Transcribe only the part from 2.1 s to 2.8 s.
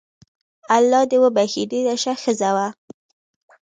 ښځه وو